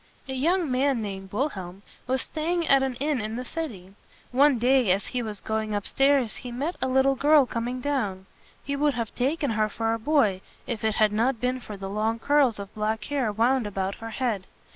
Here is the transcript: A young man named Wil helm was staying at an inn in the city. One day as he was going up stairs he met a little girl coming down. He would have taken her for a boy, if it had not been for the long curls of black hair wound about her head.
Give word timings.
A 0.27 0.33
young 0.33 0.71
man 0.71 0.99
named 1.03 1.31
Wil 1.31 1.49
helm 1.49 1.83
was 2.07 2.23
staying 2.23 2.67
at 2.67 2.81
an 2.81 2.95
inn 2.95 3.21
in 3.21 3.35
the 3.35 3.45
city. 3.45 3.93
One 4.31 4.57
day 4.57 4.89
as 4.89 5.05
he 5.05 5.21
was 5.21 5.39
going 5.39 5.75
up 5.75 5.85
stairs 5.85 6.37
he 6.37 6.51
met 6.51 6.75
a 6.81 6.87
little 6.87 7.13
girl 7.13 7.45
coming 7.45 7.81
down. 7.81 8.25
He 8.63 8.75
would 8.75 8.95
have 8.95 9.13
taken 9.13 9.51
her 9.51 9.69
for 9.69 9.93
a 9.93 9.99
boy, 9.99 10.41
if 10.65 10.83
it 10.83 10.95
had 10.95 11.11
not 11.11 11.39
been 11.39 11.59
for 11.59 11.77
the 11.77 11.87
long 11.87 12.17
curls 12.17 12.57
of 12.57 12.73
black 12.73 13.03
hair 13.03 13.31
wound 13.31 13.67
about 13.67 13.93
her 14.01 14.09
head. 14.09 14.47